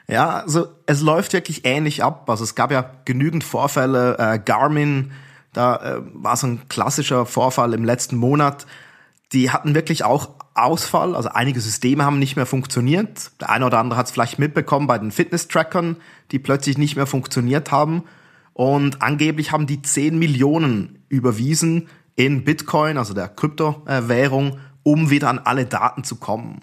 Ja, 0.07 0.39
also 0.39 0.67
es 0.85 1.01
läuft 1.01 1.33
wirklich 1.33 1.65
ähnlich 1.65 2.03
ab. 2.03 2.29
Also 2.29 2.43
es 2.43 2.55
gab 2.55 2.71
ja 2.71 2.91
genügend 3.05 3.43
Vorfälle. 3.43 4.17
Äh, 4.17 4.39
Garmin, 4.39 5.11
da 5.53 5.75
äh, 5.75 6.01
war 6.13 6.35
so 6.37 6.47
ein 6.47 6.67
klassischer 6.69 7.25
Vorfall 7.25 7.73
im 7.73 7.85
letzten 7.85 8.17
Monat. 8.17 8.65
Die 9.31 9.51
hatten 9.51 9.75
wirklich 9.75 10.03
auch 10.03 10.29
Ausfall, 10.53 11.15
also 11.15 11.29
einige 11.29 11.61
Systeme 11.61 12.03
haben 12.03 12.19
nicht 12.19 12.35
mehr 12.35 12.45
funktioniert. 12.45 13.31
Der 13.39 13.49
eine 13.49 13.65
oder 13.65 13.79
andere 13.79 13.97
hat 13.97 14.07
es 14.07 14.11
vielleicht 14.11 14.37
mitbekommen 14.37 14.85
bei 14.85 14.97
den 14.97 15.11
Fitness-Trackern, 15.11 15.95
die 16.31 16.39
plötzlich 16.39 16.77
nicht 16.77 16.97
mehr 16.97 17.07
funktioniert 17.07 17.71
haben. 17.71 18.03
Und 18.53 19.01
angeblich 19.01 19.51
haben 19.51 19.67
die 19.67 19.81
10 19.81 20.19
Millionen 20.19 21.03
überwiesen 21.09 21.89
in 22.15 22.43
Bitcoin, 22.43 22.97
also 22.97 23.13
der 23.13 23.29
Kryptowährung, 23.29 24.59
um 24.83 25.09
wieder 25.09 25.29
an 25.29 25.39
alle 25.39 25.65
Daten 25.65 26.03
zu 26.03 26.17
kommen. 26.17 26.59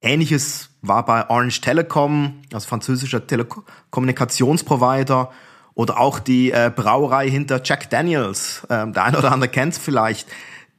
Ähnliches 0.00 0.70
war 0.82 1.04
bei 1.04 1.28
Orange 1.28 1.60
Telecom, 1.60 2.40
also 2.52 2.68
französischer 2.68 3.26
Telekommunikationsprovider, 3.26 5.32
oder 5.74 5.98
auch 5.98 6.18
die 6.18 6.50
äh, 6.50 6.72
Brauerei 6.74 7.30
hinter 7.30 7.60
Jack 7.62 7.88
Daniels. 7.88 8.66
Ähm, 8.68 8.92
der 8.92 9.04
eine 9.04 9.18
oder 9.18 9.30
andere 9.30 9.48
kennt 9.48 9.76
vielleicht. 9.76 10.28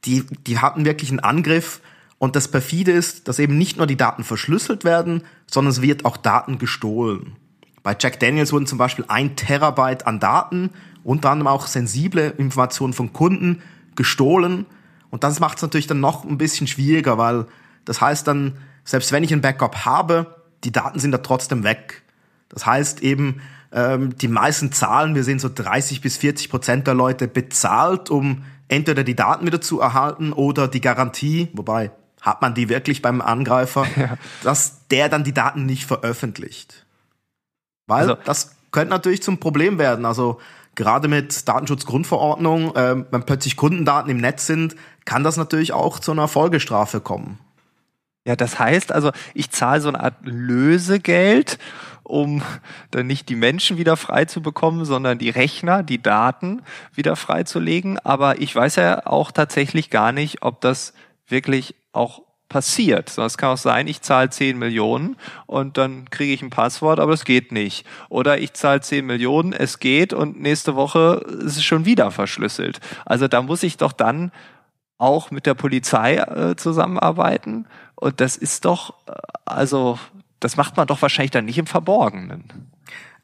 Die, 0.04 0.26
die 0.46 0.58
hatten 0.58 0.84
wirklich 0.84 1.10
einen 1.10 1.20
Angriff 1.20 1.80
und 2.18 2.36
das 2.36 2.48
perfide 2.48 2.92
ist, 2.92 3.26
dass 3.26 3.38
eben 3.38 3.56
nicht 3.56 3.78
nur 3.78 3.86
die 3.86 3.96
Daten 3.96 4.24
verschlüsselt 4.24 4.84
werden, 4.84 5.22
sondern 5.46 5.70
es 5.70 5.80
wird 5.80 6.04
auch 6.04 6.18
Daten 6.18 6.58
gestohlen. 6.58 7.36
Bei 7.82 7.96
Jack 7.98 8.20
Daniels 8.20 8.52
wurden 8.52 8.66
zum 8.66 8.78
Beispiel 8.78 9.04
ein 9.08 9.36
Terabyte 9.36 10.06
an 10.06 10.20
Daten, 10.20 10.70
unter 11.02 11.30
anderem 11.30 11.48
auch 11.48 11.66
sensible 11.66 12.34
Informationen 12.36 12.92
von 12.92 13.12
Kunden, 13.12 13.62
gestohlen. 13.96 14.66
Und 15.10 15.24
das 15.24 15.40
macht 15.40 15.56
es 15.56 15.62
natürlich 15.62 15.86
dann 15.86 16.00
noch 16.00 16.24
ein 16.24 16.38
bisschen 16.38 16.66
schwieriger, 16.66 17.18
weil 17.18 17.46
das 17.84 18.00
heißt 18.00 18.26
dann, 18.26 18.58
selbst 18.84 19.12
wenn 19.12 19.24
ich 19.24 19.32
ein 19.32 19.40
Backup 19.40 19.84
habe, 19.84 20.42
die 20.64 20.72
Daten 20.72 20.98
sind 20.98 21.12
da 21.12 21.18
trotzdem 21.18 21.64
weg. 21.64 22.02
Das 22.48 22.66
heißt 22.66 23.02
eben, 23.02 23.40
ähm, 23.72 24.16
die 24.16 24.28
meisten 24.28 24.72
Zahlen, 24.72 25.14
wir 25.14 25.24
sehen 25.24 25.38
so 25.38 25.48
30 25.52 26.00
bis 26.00 26.16
40 26.18 26.50
Prozent 26.50 26.86
der 26.86 26.94
Leute 26.94 27.28
bezahlt, 27.28 28.10
um 28.10 28.44
entweder 28.68 29.04
die 29.04 29.16
Daten 29.16 29.46
wieder 29.46 29.60
zu 29.60 29.80
erhalten 29.80 30.32
oder 30.32 30.68
die 30.68 30.80
Garantie, 30.80 31.48
wobei 31.52 31.90
hat 32.20 32.42
man 32.42 32.54
die 32.54 32.68
wirklich 32.68 33.00
beim 33.00 33.20
Angreifer, 33.20 33.86
ja. 33.96 34.16
dass 34.42 34.86
der 34.88 35.08
dann 35.08 35.24
die 35.24 35.32
Daten 35.32 35.66
nicht 35.66 35.86
veröffentlicht. 35.86 36.84
Weil 37.90 38.02
also, 38.02 38.16
das 38.24 38.56
könnte 38.70 38.90
natürlich 38.90 39.22
zum 39.22 39.38
Problem 39.38 39.78
werden. 39.78 40.06
Also 40.06 40.40
gerade 40.76 41.08
mit 41.08 41.46
Datenschutzgrundverordnung, 41.46 42.74
äh, 42.74 43.04
wenn 43.10 43.24
plötzlich 43.24 43.56
Kundendaten 43.56 44.10
im 44.10 44.18
Netz 44.18 44.46
sind, 44.46 44.76
kann 45.04 45.24
das 45.24 45.36
natürlich 45.36 45.72
auch 45.72 45.98
zu 45.98 46.12
einer 46.12 46.28
Folgestrafe 46.28 47.00
kommen. 47.00 47.38
Ja, 48.26 48.36
das 48.36 48.58
heißt 48.58 48.92
also, 48.92 49.10
ich 49.34 49.50
zahle 49.50 49.80
so 49.80 49.88
eine 49.88 50.00
Art 50.00 50.14
Lösegeld, 50.22 51.58
um 52.04 52.42
dann 52.90 53.06
nicht 53.06 53.28
die 53.28 53.36
Menschen 53.36 53.76
wieder 53.76 53.96
frei 53.96 54.24
zu 54.24 54.42
bekommen, 54.42 54.84
sondern 54.84 55.18
die 55.18 55.30
Rechner, 55.30 55.82
die 55.82 56.02
Daten 56.02 56.62
wieder 56.94 57.16
freizulegen. 57.16 57.98
Aber 57.98 58.40
ich 58.40 58.54
weiß 58.54 58.76
ja 58.76 59.06
auch 59.06 59.32
tatsächlich 59.32 59.90
gar 59.90 60.12
nicht, 60.12 60.42
ob 60.42 60.60
das 60.60 60.92
wirklich 61.28 61.74
auch 61.92 62.22
passiert. 62.50 63.08
So, 63.08 63.22
es 63.22 63.38
kann 63.38 63.50
auch 63.50 63.56
sein, 63.56 63.86
ich 63.86 64.02
zahle 64.02 64.28
10 64.28 64.58
Millionen 64.58 65.16
und 65.46 65.78
dann 65.78 66.10
kriege 66.10 66.34
ich 66.34 66.42
ein 66.42 66.50
Passwort, 66.50 67.00
aber 67.00 67.14
es 67.14 67.24
geht 67.24 67.52
nicht. 67.52 67.86
Oder 68.10 68.38
ich 68.38 68.52
zahle 68.52 68.82
10 68.82 69.06
Millionen, 69.06 69.54
es 69.54 69.78
geht 69.78 70.12
und 70.12 70.38
nächste 70.38 70.76
Woche 70.76 71.24
ist 71.40 71.56
es 71.56 71.64
schon 71.64 71.86
wieder 71.86 72.10
verschlüsselt. 72.10 72.80
Also 73.06 73.28
da 73.28 73.40
muss 73.40 73.62
ich 73.62 73.78
doch 73.78 73.92
dann 73.92 74.32
auch 74.98 75.30
mit 75.30 75.46
der 75.46 75.54
Polizei 75.54 76.16
äh, 76.16 76.56
zusammenarbeiten. 76.56 77.66
Und 77.94 78.20
das 78.20 78.36
ist 78.36 78.66
doch, 78.66 78.94
äh, 79.06 79.12
also 79.46 79.98
das 80.40 80.56
macht 80.56 80.76
man 80.76 80.86
doch 80.86 81.00
wahrscheinlich 81.00 81.30
dann 81.30 81.46
nicht 81.46 81.58
im 81.58 81.66
Verborgenen. 81.66 82.44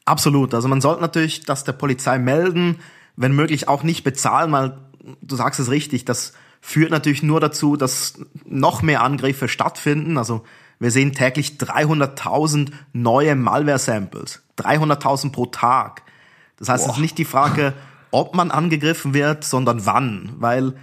Absolut. 0.05 0.53
Also 0.53 0.69
man 0.69 0.81
sollte 0.81 1.01
natürlich 1.01 1.43
das 1.43 1.65
der 1.65 1.73
Polizei 1.73 2.17
melden, 2.17 2.79
wenn 3.17 3.33
möglich 3.33 3.67
auch 3.67 3.83
nicht 3.83 4.05
bezahlen, 4.05 4.51
weil 4.53 4.77
du 5.21 5.35
sagst 5.35 5.59
es 5.59 5.69
richtig, 5.69 6.05
das 6.05 6.33
führt 6.61 6.91
natürlich 6.91 7.23
nur 7.23 7.39
dazu, 7.39 7.77
dass 7.77 8.19
noch 8.45 8.81
mehr 8.81 9.03
Angriffe 9.03 9.47
stattfinden. 9.47 10.17
Also 10.17 10.43
wir 10.79 10.91
sehen 10.91 11.13
täglich 11.13 11.57
300.000 11.57 12.71
neue 12.93 13.35
Malware-Samples. 13.35 14.43
300.000 14.57 15.31
pro 15.31 15.47
Tag. 15.47 16.03
Das 16.57 16.69
heißt, 16.69 16.85
Boah. 16.85 16.91
es 16.91 16.97
ist 16.97 17.01
nicht 17.01 17.17
die 17.17 17.25
Frage, 17.25 17.73
ob 18.11 18.35
man 18.35 18.51
angegriffen 18.51 19.13
wird, 19.13 19.43
sondern 19.43 19.85
wann, 19.85 20.33
weil 20.37 20.73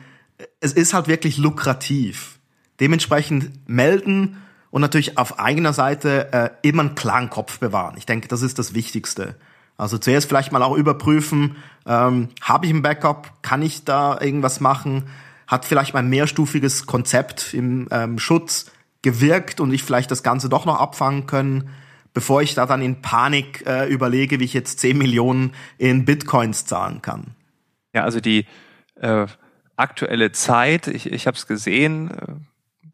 es 0.60 0.72
ist 0.72 0.94
halt 0.94 1.08
wirklich 1.08 1.38
lukrativ. 1.38 2.38
Dementsprechend 2.80 3.68
melden 3.68 4.42
und 4.70 4.80
natürlich 4.80 5.18
auf 5.18 5.38
eigener 5.38 5.72
Seite 5.72 6.32
äh, 6.32 6.50
immer 6.62 6.82
einen 6.82 6.94
klaren 6.96 7.30
Kopf 7.30 7.60
bewahren. 7.60 7.94
Ich 7.96 8.06
denke, 8.06 8.26
das 8.28 8.42
ist 8.42 8.58
das 8.58 8.74
Wichtigste. 8.74 9.36
Also 9.76 9.98
zuerst 9.98 10.28
vielleicht 10.28 10.52
mal 10.52 10.62
auch 10.62 10.76
überprüfen, 10.76 11.56
ähm, 11.86 12.28
habe 12.40 12.66
ich 12.66 12.72
ein 12.72 12.82
Backup, 12.82 13.42
kann 13.42 13.62
ich 13.62 13.84
da 13.84 14.20
irgendwas 14.20 14.60
machen, 14.60 15.04
hat 15.46 15.64
vielleicht 15.64 15.94
mein 15.94 16.08
mehrstufiges 16.08 16.86
Konzept 16.86 17.54
im 17.54 17.88
ähm, 17.90 18.18
Schutz 18.18 18.70
gewirkt 19.02 19.60
und 19.60 19.72
ich 19.72 19.82
vielleicht 19.82 20.10
das 20.10 20.22
Ganze 20.22 20.48
doch 20.48 20.64
noch 20.64 20.80
abfangen 20.80 21.26
können, 21.26 21.70
bevor 22.14 22.42
ich 22.42 22.54
da 22.54 22.66
dann 22.66 22.80
in 22.80 23.02
Panik 23.02 23.64
äh, 23.66 23.86
überlege, 23.86 24.40
wie 24.40 24.44
ich 24.44 24.54
jetzt 24.54 24.80
10 24.80 24.96
Millionen 24.96 25.52
in 25.78 26.04
Bitcoins 26.04 26.64
zahlen 26.64 27.02
kann. 27.02 27.34
Ja, 27.92 28.04
also 28.04 28.20
die 28.20 28.46
äh, 28.96 29.26
aktuelle 29.76 30.32
Zeit, 30.32 30.86
ich, 30.86 31.10
ich 31.10 31.26
habe 31.26 31.36
es 31.36 31.46
gesehen, 31.46 32.10
äh, 32.10 32.34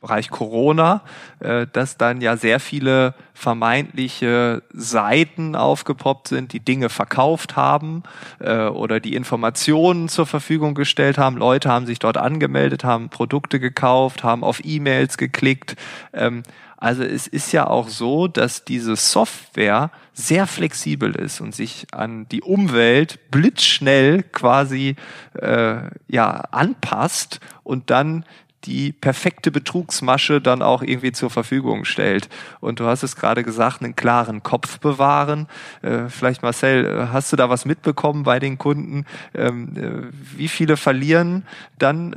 Bereich 0.00 0.30
Corona, 0.30 1.02
äh, 1.40 1.66
dass 1.70 1.98
dann 1.98 2.20
ja 2.20 2.36
sehr 2.36 2.58
viele 2.58 3.14
vermeintliche 3.34 4.62
Seiten 4.72 5.54
aufgepoppt 5.54 6.28
sind, 6.28 6.52
die 6.52 6.60
Dinge 6.60 6.88
verkauft 6.88 7.56
haben 7.56 8.02
äh, 8.38 8.64
oder 8.64 9.00
die 9.00 9.14
Informationen 9.14 10.08
zur 10.08 10.26
Verfügung 10.26 10.74
gestellt 10.74 11.18
haben. 11.18 11.36
Leute 11.36 11.68
haben 11.68 11.86
sich 11.86 11.98
dort 11.98 12.16
angemeldet, 12.16 12.82
haben 12.84 13.10
Produkte 13.10 13.60
gekauft, 13.60 14.24
haben 14.24 14.42
auf 14.42 14.64
E-Mails 14.64 15.18
geklickt. 15.18 15.76
Ähm, 16.12 16.42
also 16.80 17.02
es 17.02 17.26
ist 17.26 17.52
ja 17.52 17.66
auch 17.66 17.88
so, 17.88 18.26
dass 18.26 18.64
diese 18.64 18.96
Software 18.96 19.90
sehr 20.14 20.46
flexibel 20.46 21.14
ist 21.14 21.42
und 21.42 21.54
sich 21.54 21.86
an 21.92 22.26
die 22.30 22.40
Umwelt 22.40 23.30
blitzschnell 23.30 24.22
quasi 24.22 24.96
äh, 25.34 25.82
ja 26.08 26.30
anpasst 26.50 27.40
und 27.64 27.90
dann 27.90 28.24
die 28.64 28.92
perfekte 28.92 29.50
Betrugsmasche 29.50 30.40
dann 30.40 30.62
auch 30.62 30.82
irgendwie 30.82 31.12
zur 31.12 31.30
Verfügung 31.30 31.84
stellt. 31.84 32.28
Und 32.60 32.80
du 32.80 32.86
hast 32.86 33.02
es 33.02 33.16
gerade 33.16 33.42
gesagt, 33.42 33.82
einen 33.82 33.96
klaren 33.96 34.42
Kopf 34.42 34.78
bewahren. 34.80 35.48
Äh, 35.82 36.08
vielleicht 36.08 36.42
Marcel, 36.42 36.84
äh, 36.84 37.06
hast 37.12 37.32
du 37.32 37.36
da 37.36 37.48
was 37.48 37.64
mitbekommen 37.64 38.22
bei 38.22 38.38
den 38.38 38.58
Kunden? 38.58 39.06
Ähm, 39.34 39.76
äh, 39.76 40.36
wie 40.36 40.48
viele 40.48 40.76
verlieren 40.76 41.46
dann 41.78 42.14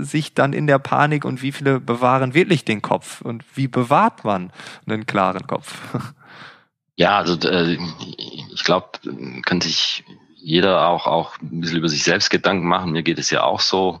sich 0.00 0.34
dann 0.34 0.52
in 0.52 0.66
der 0.66 0.78
Panik 0.78 1.24
und 1.24 1.42
wie 1.42 1.52
viele 1.52 1.80
bewahren 1.80 2.34
wirklich 2.34 2.64
den 2.64 2.80
Kopf? 2.82 3.20
Und 3.20 3.44
wie 3.54 3.66
bewahrt 3.66 4.24
man 4.24 4.52
einen 4.86 5.06
klaren 5.06 5.46
Kopf? 5.46 5.74
Ja, 7.00 7.18
also 7.18 7.38
ich 7.38 8.64
glaube, 8.64 8.88
kann 9.44 9.60
sich 9.60 10.02
jeder 10.34 10.88
auch 10.88 11.06
auch 11.06 11.38
ein 11.40 11.60
bisschen 11.60 11.78
über 11.78 11.88
sich 11.88 12.02
selbst 12.02 12.28
Gedanken 12.28 12.66
machen. 12.66 12.90
Mir 12.90 13.04
geht 13.04 13.20
es 13.20 13.30
ja 13.30 13.44
auch 13.44 13.60
so 13.60 14.00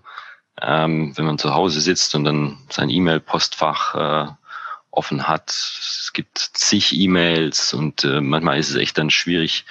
ähm, 0.62 1.16
wenn 1.16 1.24
man 1.24 1.38
zu 1.38 1.54
Hause 1.54 1.80
sitzt 1.80 2.14
und 2.14 2.24
dann 2.24 2.58
sein 2.70 2.90
E-Mail-Postfach 2.90 3.94
äh, 3.94 4.32
offen 4.90 5.28
hat. 5.28 5.50
Es 5.50 6.10
gibt 6.12 6.38
zig 6.38 6.92
E-Mails 6.92 7.72
und 7.74 8.04
äh, 8.04 8.20
manchmal 8.20 8.58
ist 8.58 8.70
es 8.70 8.76
echt 8.76 8.98
dann 8.98 9.10
schwierig 9.10 9.64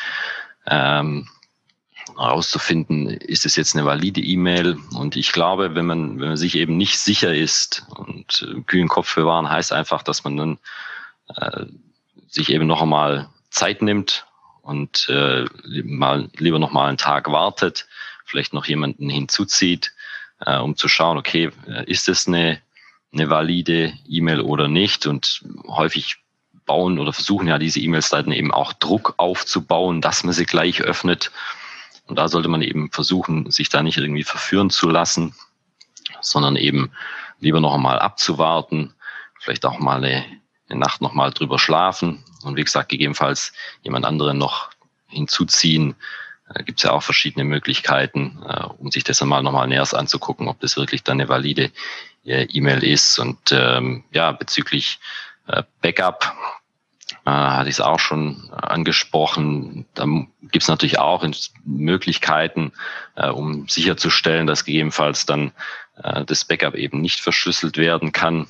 ähm, 0.66 1.28
herauszufinden, 2.16 3.08
ist 3.08 3.46
es 3.46 3.56
jetzt 3.56 3.76
eine 3.76 3.86
valide 3.86 4.22
E-Mail? 4.22 4.78
Und 4.96 5.16
ich 5.16 5.34
glaube, 5.34 5.76
wenn 5.76 5.86
man, 5.86 6.20
wenn 6.20 6.30
man 6.30 6.38
sich 6.38 6.56
eben 6.56 6.78
nicht 6.78 6.98
sicher 7.00 7.36
ist 7.36 7.86
und 7.90 8.48
äh, 8.48 8.62
kühlen 8.62 8.88
Kopf 8.88 9.16
bewahren, 9.16 9.50
heißt 9.50 9.74
einfach, 9.74 10.04
dass 10.04 10.24
man 10.24 10.38
dann 10.38 10.58
äh, 11.36 11.66
sich 12.28 12.50
eben 12.50 12.68
noch 12.68 12.82
einmal 12.82 13.30
Zeit 13.50 13.82
nimmt 13.82 14.26
und 14.62 15.08
äh, 15.10 15.46
mal 15.84 16.30
lieber 16.38 16.60
noch 16.60 16.72
mal 16.72 16.88
einen 16.88 16.98
Tag 16.98 17.32
wartet, 17.32 17.88
vielleicht 18.26 18.54
noch 18.54 18.66
jemanden 18.66 19.10
hinzuzieht 19.10 19.94
äh, 20.40 20.58
um 20.58 20.76
zu 20.76 20.88
schauen, 20.88 21.18
okay, 21.18 21.52
äh, 21.68 21.90
ist 21.90 22.10
es 22.10 22.28
eine, 22.28 22.62
eine 23.14 23.30
valide 23.30 23.94
E-Mail 24.08 24.42
oder 24.42 24.68
nicht? 24.68 25.08
Und 25.08 25.44
häufig 25.68 26.18
bauen 26.66 27.00
oder 27.00 27.14
versuchen 27.14 27.48
ja 27.48 27.58
diese 27.58 27.80
E-Mail-Seiten 27.80 28.32
eben 28.32 28.52
auch 28.52 28.74
Druck 28.74 29.16
aufzubauen, 29.18 30.02
dass 30.02 30.24
man 30.24 30.34
sie 30.34 30.46
gleich 30.46 30.82
öffnet. 30.82 31.32
Und 32.06 32.18
da 32.18 32.28
sollte 32.28 32.50
man 32.50 32.62
eben 32.62 32.92
versuchen, 32.92 33.50
sich 33.50 33.70
da 33.70 33.82
nicht 33.82 33.98
irgendwie 33.98 34.24
verführen 34.24 34.70
zu 34.70 34.90
lassen, 34.90 35.34
sondern 36.22 36.56
eben 36.56 36.92
lieber 37.40 37.60
noch 37.60 37.74
einmal 37.74 38.00
abzuwarten, 38.00 38.94
vielleicht 39.40 39.66
auch 39.66 39.80
mal 39.80 39.98
eine, 39.98 40.26
eine 40.70 40.80
Nacht 40.80 41.02
noch 41.02 41.14
mal 41.14 41.32
drüber 41.32 41.60
schlafen 41.60 42.24
und 42.44 42.56
wie 42.56 42.64
gesagt, 42.64 42.90
gegebenenfalls 42.90 43.54
jemand 43.84 44.06
anderen 44.06 44.38
noch 44.38 44.70
hinzuziehen, 45.08 45.96
da 46.54 46.62
gibt 46.62 46.80
es 46.80 46.84
ja 46.84 46.92
auch 46.92 47.04
verschiedene 47.04 47.44
Möglichkeiten, 47.44 48.40
äh, 48.48 48.66
um 48.78 48.92
sich 48.92 49.04
das 49.04 49.22
einmal 49.22 49.44
nochmal 49.44 49.68
näher 49.68 49.88
anzugucken, 49.94 50.48
ob 50.48 50.60
das 50.60 50.78
wirklich 50.78 51.04
dann 51.04 51.20
eine 51.20 51.30
valide 51.30 51.72
äh, 52.26 52.44
E-Mail 52.44 52.84
ist. 52.84 53.20
Und 53.20 53.52
ähm, 53.52 54.04
ja, 54.12 54.32
bezüglich 54.32 55.00
äh, 55.48 55.64
Backup 55.82 56.34
äh, 57.26 57.30
hatte 57.30 57.70
ich 57.70 57.76
es 57.76 57.82
auch 57.82 58.00
schon 58.00 58.50
angesprochen. 58.52 59.86
Da 59.94 60.06
gibt 60.42 60.64
es 60.64 60.70
natürlich 60.70 61.00
auch 61.00 61.26
Möglichkeiten, 61.66 62.72
äh, 63.16 63.30
um 63.30 63.68
sicherzustellen, 63.68 64.48
dass 64.48 64.66
gegebenenfalls 64.66 65.26
dann 65.26 65.52
äh, 66.02 66.24
das 66.26 66.46
Backup 66.46 66.76
eben 66.76 67.02
nicht 67.02 67.20
verschlüsselt 67.20 67.78
werden 67.78 68.14
kann. 68.14 68.48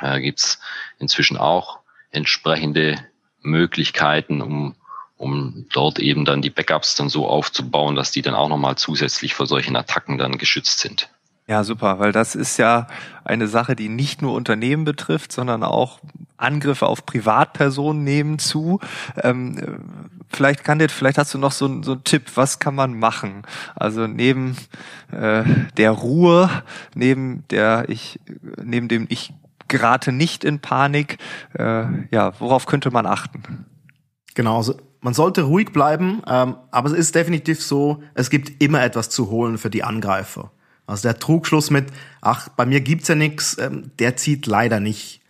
Äh, 0.00 0.20
gibt 0.20 0.38
es 0.38 0.60
inzwischen 0.98 1.36
auch 1.36 1.80
entsprechende 2.10 2.96
Möglichkeiten, 3.40 4.40
um 4.40 4.76
um 5.18 5.66
dort 5.72 5.98
eben 5.98 6.24
dann 6.24 6.40
die 6.40 6.50
Backups 6.50 6.94
dann 6.94 7.08
so 7.08 7.28
aufzubauen, 7.28 7.96
dass 7.96 8.12
die 8.12 8.22
dann 8.22 8.34
auch 8.34 8.48
nochmal 8.48 8.76
zusätzlich 8.76 9.34
vor 9.34 9.46
solchen 9.46 9.76
Attacken 9.76 10.16
dann 10.16 10.38
geschützt 10.38 10.78
sind. 10.78 11.10
Ja, 11.48 11.64
super, 11.64 11.98
weil 11.98 12.12
das 12.12 12.34
ist 12.34 12.58
ja 12.58 12.86
eine 13.24 13.48
Sache, 13.48 13.74
die 13.74 13.88
nicht 13.88 14.20
nur 14.20 14.34
Unternehmen 14.34 14.84
betrifft, 14.84 15.32
sondern 15.32 15.62
auch 15.62 15.98
Angriffe 16.36 16.86
auf 16.86 17.06
Privatpersonen 17.06 18.04
nehmen 18.04 18.38
zu. 18.38 18.80
Ähm, 19.22 20.06
vielleicht 20.28 20.62
kann 20.62 20.78
dir, 20.78 20.90
vielleicht 20.90 21.16
hast 21.16 21.32
du 21.32 21.38
noch 21.38 21.52
so, 21.52 21.66
ein, 21.66 21.82
so 21.82 21.92
einen 21.92 22.04
Tipp, 22.04 22.32
was 22.34 22.58
kann 22.58 22.74
man 22.74 22.98
machen? 22.98 23.42
Also 23.74 24.06
neben 24.06 24.56
äh, 25.10 25.42
der 25.78 25.90
Ruhe, 25.92 26.50
neben 26.94 27.44
der 27.48 27.86
ich, 27.88 28.20
neben 28.62 28.88
dem 28.88 29.06
ich 29.08 29.32
gerate 29.68 30.12
nicht 30.12 30.44
in 30.44 30.60
Panik, 30.60 31.16
äh, 31.54 31.86
ja, 32.10 32.38
worauf 32.40 32.66
könnte 32.66 32.90
man 32.90 33.06
achten? 33.06 33.64
Genau, 34.34 34.58
also 34.58 34.76
man 35.00 35.14
sollte 35.14 35.42
ruhig 35.42 35.72
bleiben, 35.72 36.22
ähm, 36.26 36.56
aber 36.70 36.90
es 36.90 36.94
ist 36.94 37.14
definitiv 37.14 37.62
so, 37.62 38.02
es 38.14 38.30
gibt 38.30 38.62
immer 38.62 38.82
etwas 38.82 39.10
zu 39.10 39.30
holen 39.30 39.58
für 39.58 39.70
die 39.70 39.84
Angreifer. 39.84 40.50
Also 40.86 41.02
der 41.02 41.18
Trugschluss 41.18 41.70
mit, 41.70 41.86
ach, 42.20 42.48
bei 42.48 42.66
mir 42.66 42.80
gibt's 42.80 43.08
ja 43.08 43.14
nichts, 43.14 43.56
ähm, 43.58 43.90
der 43.98 44.16
zieht 44.16 44.46
leider 44.46 44.80
nicht. 44.80 45.20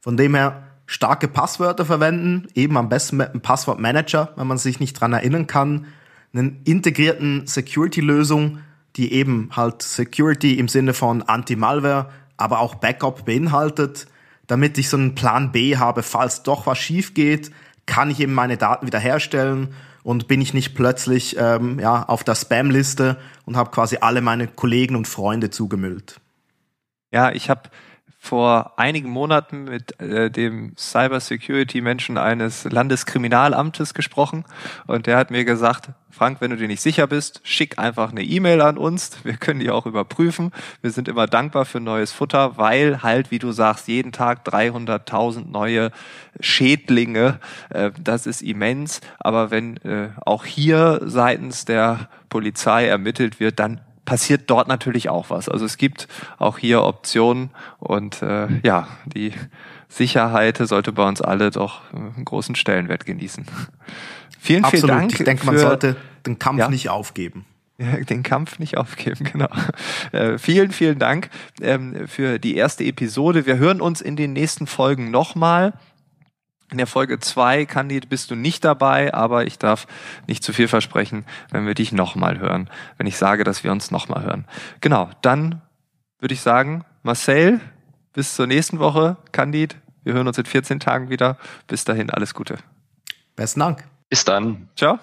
Von 0.00 0.16
dem 0.16 0.34
her 0.34 0.62
starke 0.86 1.28
Passwörter 1.28 1.84
verwenden, 1.84 2.48
eben 2.54 2.76
am 2.76 2.88
besten 2.88 3.18
mit 3.18 3.30
einem 3.30 3.40
Passwortmanager, 3.40 4.32
wenn 4.36 4.46
man 4.46 4.58
sich 4.58 4.80
nicht 4.80 4.94
dran 4.94 5.12
erinnern 5.12 5.46
kann, 5.46 5.86
einen 6.32 6.60
integrierten 6.64 7.46
Security-Lösung, 7.46 8.58
die 8.96 9.12
eben 9.12 9.50
halt 9.54 9.82
Security 9.82 10.58
im 10.58 10.68
Sinne 10.68 10.94
von 10.94 11.22
Anti-Malware, 11.22 12.10
aber 12.36 12.60
auch 12.60 12.76
Backup 12.76 13.24
beinhaltet, 13.26 14.06
damit 14.46 14.78
ich 14.78 14.88
so 14.88 14.96
einen 14.96 15.14
Plan 15.14 15.52
B 15.52 15.76
habe, 15.76 16.02
falls 16.02 16.42
doch 16.42 16.66
was 16.66 16.78
schief 16.78 17.12
geht, 17.12 17.50
kann 17.88 18.10
ich 18.10 18.20
eben 18.20 18.34
meine 18.34 18.56
Daten 18.56 18.86
wiederherstellen 18.86 19.74
und 20.04 20.28
bin 20.28 20.40
ich 20.40 20.54
nicht 20.54 20.76
plötzlich 20.76 21.36
ähm, 21.38 21.80
ja, 21.80 22.04
auf 22.04 22.22
der 22.22 22.36
Spam-Liste 22.36 23.16
und 23.46 23.56
habe 23.56 23.70
quasi 23.70 23.98
alle 24.00 24.20
meine 24.20 24.46
Kollegen 24.46 24.94
und 24.94 25.08
Freunde 25.08 25.50
zugemüllt. 25.50 26.20
Ja, 27.10 27.32
ich 27.32 27.50
habe 27.50 27.62
vor 28.18 28.78
einigen 28.78 29.08
Monaten 29.10 29.64
mit 29.64 29.98
äh, 30.00 30.30
dem 30.30 30.76
Cybersecurity-Menschen 30.76 32.18
eines 32.18 32.64
Landeskriminalamtes 32.64 33.94
gesprochen 33.94 34.44
und 34.86 35.06
der 35.06 35.16
hat 35.16 35.30
mir 35.30 35.44
gesagt, 35.44 35.90
Frank, 36.10 36.40
wenn 36.40 36.50
du 36.50 36.56
dir 36.56 36.66
nicht 36.66 36.82
sicher 36.82 37.06
bist, 37.06 37.40
schick 37.44 37.78
einfach 37.78 38.10
eine 38.10 38.24
E-Mail 38.24 38.60
an 38.60 38.76
uns. 38.76 39.24
Wir 39.24 39.34
können 39.34 39.60
die 39.60 39.70
auch 39.70 39.86
überprüfen. 39.86 40.52
Wir 40.80 40.90
sind 40.90 41.06
immer 41.06 41.28
dankbar 41.28 41.64
für 41.64 41.78
neues 41.78 42.10
Futter, 42.10 42.56
weil 42.56 43.04
halt, 43.04 43.30
wie 43.30 43.38
du 43.38 43.52
sagst, 43.52 43.86
jeden 43.86 44.10
Tag 44.10 44.44
300.000 44.44 45.48
neue 45.48 45.92
Schädlinge, 46.40 47.38
äh, 47.70 47.92
das 48.02 48.26
ist 48.26 48.42
immens. 48.42 49.00
Aber 49.20 49.52
wenn 49.52 49.76
äh, 49.78 50.08
auch 50.24 50.44
hier 50.44 51.00
seitens 51.04 51.66
der 51.66 52.08
Polizei 52.30 52.86
ermittelt 52.86 53.38
wird, 53.38 53.60
dann 53.60 53.80
passiert 54.08 54.48
dort 54.48 54.68
natürlich 54.68 55.10
auch 55.10 55.28
was. 55.28 55.50
Also 55.50 55.66
es 55.66 55.76
gibt 55.76 56.08
auch 56.38 56.56
hier 56.56 56.82
Optionen 56.82 57.50
und 57.78 58.22
äh, 58.22 58.48
ja, 58.62 58.88
die 59.04 59.34
Sicherheit 59.90 60.56
sollte 60.56 60.92
bei 60.92 61.06
uns 61.06 61.20
alle 61.20 61.50
doch 61.50 61.82
einen 61.92 62.24
großen 62.24 62.54
Stellenwert 62.54 63.04
genießen. 63.04 63.44
Vielen, 64.40 64.64
Absolut. 64.64 64.86
vielen 64.86 64.98
Dank. 64.98 65.12
Ich 65.20 65.24
denke, 65.26 65.44
man 65.44 65.58
sollte 65.58 65.96
den 66.24 66.38
Kampf 66.38 66.58
ja. 66.58 66.70
nicht 66.70 66.88
aufgeben. 66.88 67.44
Den 67.78 68.22
Kampf 68.22 68.58
nicht 68.58 68.78
aufgeben, 68.78 69.24
genau. 69.32 69.50
Äh, 70.12 70.38
vielen, 70.38 70.72
vielen 70.72 70.98
Dank 70.98 71.28
ähm, 71.60 72.08
für 72.08 72.38
die 72.38 72.56
erste 72.56 72.84
Episode. 72.84 73.44
Wir 73.44 73.58
hören 73.58 73.82
uns 73.82 74.00
in 74.00 74.16
den 74.16 74.32
nächsten 74.32 74.66
Folgen 74.66 75.10
nochmal. 75.10 75.74
In 76.70 76.78
der 76.78 76.86
Folge 76.86 77.18
zwei, 77.18 77.64
Candid, 77.64 78.08
bist 78.08 78.30
du 78.30 78.34
nicht 78.34 78.64
dabei, 78.64 79.14
aber 79.14 79.46
ich 79.46 79.58
darf 79.58 79.86
nicht 80.26 80.44
zu 80.44 80.52
viel 80.52 80.68
versprechen, 80.68 81.24
wenn 81.50 81.66
wir 81.66 81.74
dich 81.74 81.92
nochmal 81.92 82.38
hören, 82.38 82.68
wenn 82.98 83.06
ich 83.06 83.16
sage, 83.16 83.44
dass 83.44 83.64
wir 83.64 83.72
uns 83.72 83.90
nochmal 83.90 84.22
hören. 84.22 84.44
Genau, 84.80 85.08
dann 85.22 85.62
würde 86.18 86.34
ich 86.34 86.42
sagen, 86.42 86.84
Marcel, 87.02 87.60
bis 88.12 88.34
zur 88.34 88.46
nächsten 88.46 88.80
Woche, 88.80 89.16
Candid. 89.32 89.76
Wir 90.04 90.14
hören 90.14 90.26
uns 90.26 90.38
in 90.38 90.44
14 90.44 90.80
Tagen 90.80 91.10
wieder. 91.10 91.38
Bis 91.66 91.84
dahin, 91.84 92.10
alles 92.10 92.34
Gute. 92.34 92.56
Besten 93.36 93.60
Dank. 93.60 93.84
Bis 94.08 94.24
dann. 94.24 94.68
Ciao. 94.76 94.98